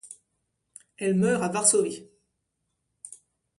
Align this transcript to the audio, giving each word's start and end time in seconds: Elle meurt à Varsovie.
Elle 0.97 1.13
meurt 1.13 1.43
à 1.43 1.47
Varsovie. 1.49 2.07